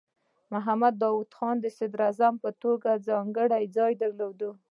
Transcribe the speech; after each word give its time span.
محمد 0.53 0.93
داؤد 1.01 1.31
خان 1.37 1.55
د 1.61 1.65
صدراعظم 1.77 2.33
په 2.43 2.49
توګه 2.63 2.91
ځانګړی 3.07 3.63
ځای 3.77 3.93
درلود. 4.01 4.39